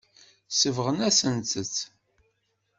[0.49, 1.75] Sebɣen-asent-tt.